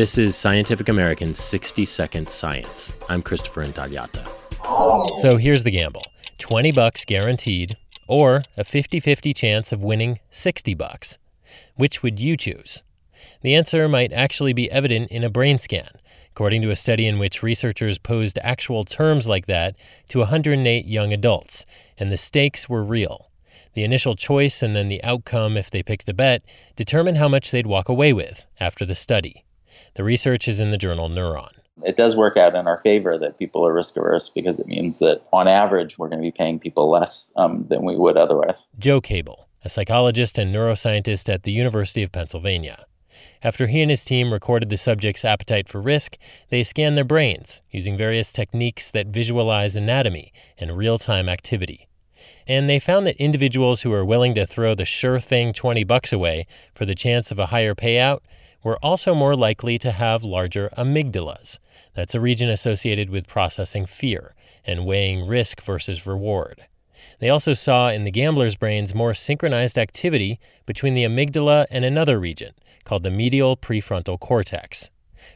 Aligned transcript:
This 0.00 0.16
is 0.16 0.34
Scientific 0.34 0.88
American's 0.88 1.38
60 1.38 1.84
Second 1.84 2.26
Science. 2.26 2.90
I'm 3.10 3.20
Christopher 3.20 3.62
Intagliata. 3.62 4.26
So 5.18 5.36
here's 5.36 5.62
the 5.62 5.70
gamble 5.70 6.04
20 6.38 6.72
bucks 6.72 7.04
guaranteed, 7.04 7.76
or 8.08 8.42
a 8.56 8.64
50 8.64 8.98
50 8.98 9.34
chance 9.34 9.72
of 9.72 9.82
winning 9.82 10.18
60 10.30 10.72
bucks. 10.72 11.18
Which 11.74 12.02
would 12.02 12.18
you 12.18 12.38
choose? 12.38 12.82
The 13.42 13.54
answer 13.54 13.90
might 13.90 14.10
actually 14.14 14.54
be 14.54 14.70
evident 14.70 15.10
in 15.10 15.22
a 15.22 15.28
brain 15.28 15.58
scan, 15.58 15.90
according 16.30 16.62
to 16.62 16.70
a 16.70 16.76
study 16.76 17.06
in 17.06 17.18
which 17.18 17.42
researchers 17.42 17.98
posed 17.98 18.38
actual 18.42 18.84
terms 18.84 19.28
like 19.28 19.44
that 19.48 19.76
to 20.08 20.20
108 20.20 20.86
young 20.86 21.12
adults, 21.12 21.66
and 21.98 22.10
the 22.10 22.16
stakes 22.16 22.70
were 22.70 22.82
real. 22.82 23.30
The 23.74 23.84
initial 23.84 24.16
choice 24.16 24.62
and 24.62 24.74
then 24.74 24.88
the 24.88 25.04
outcome, 25.04 25.58
if 25.58 25.70
they 25.70 25.82
picked 25.82 26.06
the 26.06 26.14
bet, 26.14 26.42
determined 26.74 27.18
how 27.18 27.28
much 27.28 27.50
they'd 27.50 27.66
walk 27.66 27.90
away 27.90 28.14
with 28.14 28.46
after 28.58 28.86
the 28.86 28.94
study. 28.94 29.44
The 29.94 30.04
research 30.04 30.48
is 30.48 30.60
in 30.60 30.70
the 30.70 30.78
journal 30.78 31.08
Neuron. 31.08 31.50
It 31.84 31.96
does 31.96 32.16
work 32.16 32.36
out 32.36 32.54
in 32.54 32.66
our 32.66 32.78
favor 32.80 33.18
that 33.18 33.38
people 33.38 33.66
are 33.66 33.72
risk 33.72 33.96
averse 33.96 34.28
because 34.28 34.58
it 34.58 34.66
means 34.66 34.98
that 34.98 35.22
on 35.32 35.48
average 35.48 35.98
we're 35.98 36.08
going 36.08 36.20
to 36.20 36.26
be 36.26 36.36
paying 36.36 36.58
people 36.58 36.90
less 36.90 37.32
um, 37.36 37.66
than 37.68 37.84
we 37.84 37.96
would 37.96 38.16
otherwise. 38.16 38.68
Joe 38.78 39.00
Kable, 39.00 39.44
a 39.64 39.68
psychologist 39.68 40.38
and 40.38 40.54
neuroscientist 40.54 41.32
at 41.32 41.44
the 41.44 41.52
University 41.52 42.02
of 42.02 42.12
Pennsylvania. 42.12 42.84
After 43.42 43.66
he 43.66 43.80
and 43.80 43.90
his 43.90 44.04
team 44.04 44.32
recorded 44.32 44.68
the 44.68 44.76
subject's 44.76 45.24
appetite 45.24 45.68
for 45.68 45.80
risk, 45.80 46.16
they 46.50 46.62
scanned 46.62 46.96
their 46.96 47.04
brains 47.04 47.62
using 47.70 47.96
various 47.96 48.32
techniques 48.32 48.90
that 48.90 49.08
visualize 49.08 49.76
anatomy 49.76 50.32
and 50.58 50.76
real 50.76 50.98
time 50.98 51.28
activity. 51.28 51.88
And 52.46 52.68
they 52.68 52.78
found 52.78 53.06
that 53.06 53.16
individuals 53.16 53.82
who 53.82 53.92
are 53.92 54.04
willing 54.04 54.34
to 54.34 54.46
throw 54.46 54.74
the 54.74 54.84
sure 54.84 55.20
thing 55.20 55.52
20 55.52 55.84
bucks 55.84 56.12
away 56.12 56.46
for 56.74 56.84
the 56.84 56.94
chance 56.94 57.30
of 57.30 57.38
a 57.38 57.46
higher 57.46 57.74
payout 57.74 58.20
were 58.62 58.78
also 58.78 59.14
more 59.14 59.36
likely 59.36 59.78
to 59.78 59.90
have 59.90 60.22
larger 60.24 60.70
amygdalas. 60.76 61.58
That's 61.94 62.14
a 62.14 62.20
region 62.20 62.48
associated 62.48 63.10
with 63.10 63.26
processing 63.26 63.86
fear 63.86 64.34
and 64.64 64.86
weighing 64.86 65.26
risk 65.26 65.62
versus 65.62 66.06
reward. 66.06 66.66
They 67.18 67.30
also 67.30 67.54
saw 67.54 67.88
in 67.88 68.04
the 68.04 68.10
gamblers' 68.10 68.56
brains 68.56 68.94
more 68.94 69.14
synchronized 69.14 69.78
activity 69.78 70.38
between 70.66 70.94
the 70.94 71.04
amygdala 71.04 71.66
and 71.70 71.84
another 71.84 72.18
region 72.18 72.54
called 72.84 73.02
the 73.02 73.10
medial 73.10 73.56
prefrontal 73.56 74.18
cortex. 74.18 74.90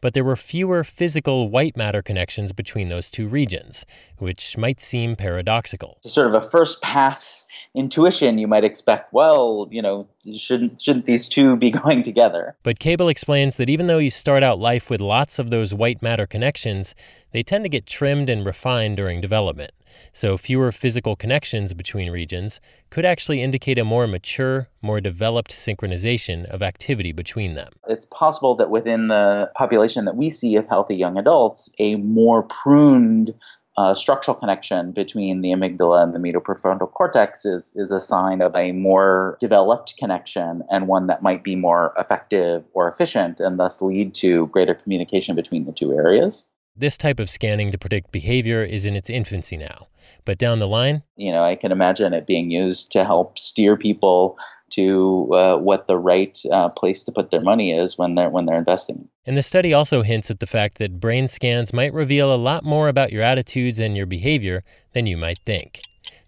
But 0.00 0.14
there 0.14 0.24
were 0.24 0.36
fewer 0.36 0.84
physical 0.84 1.48
white 1.48 1.76
matter 1.76 2.02
connections 2.02 2.52
between 2.52 2.88
those 2.88 3.10
two 3.10 3.28
regions, 3.28 3.84
which 4.18 4.56
might 4.56 4.80
seem 4.80 5.16
paradoxical. 5.16 5.98
Sort 6.04 6.26
of 6.26 6.34
a 6.34 6.42
first 6.42 6.82
pass 6.82 7.46
intuition, 7.74 8.38
you 8.38 8.46
might 8.46 8.64
expect, 8.64 9.12
well, 9.12 9.68
you 9.70 9.82
know, 9.82 10.08
shouldn't 10.36 10.80
shouldn't 10.80 11.06
these 11.06 11.28
two 11.28 11.56
be 11.56 11.70
going 11.82 12.02
together? 12.02 12.56
But 12.62 12.78
Kable 12.78 13.10
explains 13.10 13.56
that 13.56 13.68
even 13.68 13.86
though 13.86 13.98
you 13.98 14.10
start 14.10 14.42
out 14.42 14.58
life 14.58 14.90
with 14.90 15.00
lots 15.00 15.38
of 15.38 15.50
those 15.50 15.74
white 15.74 16.02
matter 16.02 16.26
connections, 16.26 16.94
they 17.32 17.42
tend 17.42 17.64
to 17.64 17.68
get 17.68 17.86
trimmed 17.86 18.28
and 18.28 18.44
refined 18.44 18.96
during 18.96 19.20
development. 19.20 19.72
So 20.12 20.36
fewer 20.36 20.72
physical 20.72 21.16
connections 21.16 21.74
between 21.74 22.10
regions 22.10 22.60
could 22.90 23.04
actually 23.04 23.42
indicate 23.42 23.78
a 23.78 23.84
more 23.84 24.06
mature, 24.06 24.68
more 24.82 25.00
developed 25.00 25.50
synchronization 25.50 26.44
of 26.46 26.62
activity 26.62 27.12
between 27.12 27.54
them. 27.54 27.72
It's 27.88 28.06
possible 28.06 28.54
that 28.56 28.70
within 28.70 29.08
the 29.08 29.50
population 29.56 30.04
that 30.04 30.16
we 30.16 30.30
see 30.30 30.56
of 30.56 30.66
healthy 30.68 30.96
young 30.96 31.18
adults, 31.18 31.70
a 31.78 31.96
more 31.96 32.42
pruned 32.44 33.34
uh, 33.76 33.94
structural 33.94 34.36
connection 34.36 34.92
between 34.92 35.40
the 35.40 35.50
amygdala 35.50 36.02
and 36.02 36.14
the 36.14 36.18
medial 36.18 36.42
prefrontal 36.42 36.90
cortex 36.92 37.46
is, 37.46 37.72
is 37.76 37.90
a 37.90 38.00
sign 38.00 38.42
of 38.42 38.54
a 38.54 38.72
more 38.72 39.38
developed 39.40 39.94
connection 39.96 40.62
and 40.70 40.86
one 40.86 41.06
that 41.06 41.22
might 41.22 41.42
be 41.42 41.56
more 41.56 41.94
effective 41.96 42.64
or 42.74 42.88
efficient 42.88 43.40
and 43.40 43.58
thus 43.58 43.80
lead 43.80 44.12
to 44.12 44.48
greater 44.48 44.74
communication 44.74 45.34
between 45.34 45.64
the 45.64 45.72
two 45.72 45.92
areas. 45.92 46.46
This 46.80 46.96
type 46.96 47.20
of 47.20 47.28
scanning 47.28 47.70
to 47.72 47.78
predict 47.78 48.10
behavior 48.10 48.64
is 48.64 48.86
in 48.86 48.96
its 48.96 49.10
infancy 49.10 49.58
now. 49.58 49.88
But 50.24 50.38
down 50.38 50.60
the 50.60 50.66
line, 50.66 51.02
you 51.14 51.30
know, 51.30 51.44
I 51.44 51.54
can 51.54 51.72
imagine 51.72 52.14
it 52.14 52.26
being 52.26 52.50
used 52.50 52.90
to 52.92 53.04
help 53.04 53.38
steer 53.38 53.76
people 53.76 54.38
to 54.70 55.28
uh, 55.34 55.56
what 55.58 55.88
the 55.88 55.98
right 55.98 56.38
uh, 56.50 56.70
place 56.70 57.02
to 57.04 57.12
put 57.12 57.30
their 57.30 57.42
money 57.42 57.76
is 57.76 57.98
when 57.98 58.14
they're 58.14 58.30
when 58.30 58.46
they're 58.46 58.56
investing. 58.56 59.06
And 59.26 59.36
the 59.36 59.42
study 59.42 59.74
also 59.74 60.00
hints 60.00 60.30
at 60.30 60.40
the 60.40 60.46
fact 60.46 60.78
that 60.78 60.98
brain 60.98 61.28
scans 61.28 61.74
might 61.74 61.92
reveal 61.92 62.34
a 62.34 62.40
lot 62.40 62.64
more 62.64 62.88
about 62.88 63.12
your 63.12 63.22
attitudes 63.22 63.78
and 63.78 63.94
your 63.94 64.06
behavior 64.06 64.62
than 64.94 65.06
you 65.06 65.18
might 65.18 65.40
think. 65.44 65.82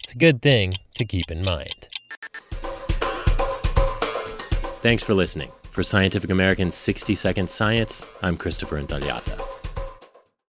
It's 0.05 0.13
a 0.13 0.19
good 0.19 0.43
thing 0.43 0.75
to 0.97 1.07
keep 1.07 1.31
in 1.31 1.43
mind. 1.45 1.89
Thanks 4.83 5.03
for 5.03 5.15
listening. 5.15 5.51
For 5.71 5.83
Scientific 5.83 6.29
American's 6.29 6.75
60 6.75 7.15
Second 7.15 7.49
Science, 7.49 8.05
I'm 8.21 8.37
Christopher 8.37 8.79
Intagliata. 8.79 9.62